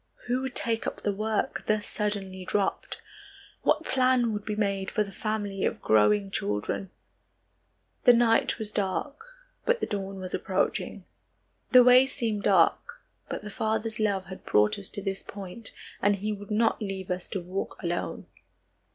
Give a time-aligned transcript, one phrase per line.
[0.25, 3.03] Who would take up the work thus suddenly dropped?
[3.61, 6.89] What plan would be made for the family of growing children?
[8.05, 9.23] The night was dark,
[9.63, 11.05] but the dawn was approaching.
[11.69, 15.71] The way seemed dark, but the Father's love had brought us to this point
[16.01, 18.25] and he would not leave us to walk alone.